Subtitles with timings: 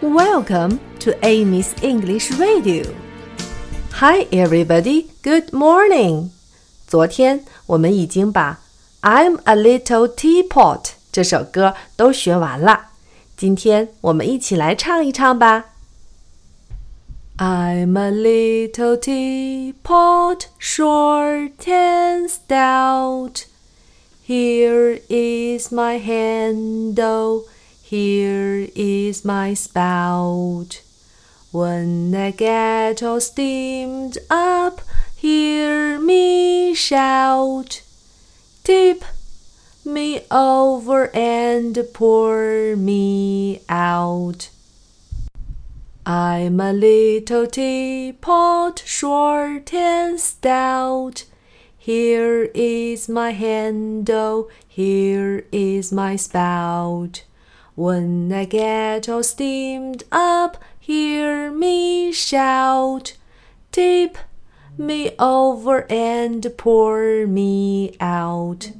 [0.00, 2.84] Welcome to Amy's English Radio.
[3.92, 5.08] Hi, everybody.
[5.22, 6.30] Good morning.
[6.86, 8.60] 昨天我们已经把《
[9.08, 12.90] I'm a Little Teapot》这首歌都学完了。
[13.36, 15.76] 今天我们一起来唱一唱吧。
[17.38, 23.44] I'm a little teapot, short and stout.
[24.26, 27.44] Here is my handle,
[27.91, 30.81] here is my spout.
[31.51, 34.79] When I get all steamed up,
[35.13, 37.81] hear me shout.
[38.63, 39.03] Tip
[39.83, 44.49] me over and pour me out.
[46.05, 51.25] I'm a little teapot, short and stout.
[51.77, 57.23] Here is my handle, here is my spout.
[57.75, 63.15] When I get all steamed up, hear me shout.
[63.71, 64.17] Tip
[64.77, 68.71] me over and pour me out.